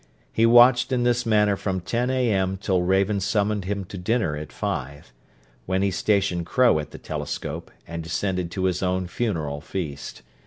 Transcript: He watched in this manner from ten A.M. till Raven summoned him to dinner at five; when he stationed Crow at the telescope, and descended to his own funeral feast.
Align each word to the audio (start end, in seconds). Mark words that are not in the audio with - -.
He 0.33 0.47
watched 0.47 0.91
in 0.91 1.03
this 1.03 1.27
manner 1.27 1.55
from 1.55 1.79
ten 1.79 2.09
A.M. 2.09 2.57
till 2.57 2.81
Raven 2.81 3.19
summoned 3.19 3.65
him 3.65 3.85
to 3.85 3.99
dinner 3.99 4.35
at 4.35 4.51
five; 4.51 5.13
when 5.67 5.83
he 5.83 5.91
stationed 5.91 6.47
Crow 6.47 6.79
at 6.79 6.89
the 6.89 6.97
telescope, 6.97 7.69
and 7.87 8.01
descended 8.01 8.49
to 8.49 8.63
his 8.63 8.81
own 8.81 9.05
funeral 9.05 9.61
feast. 9.61 10.23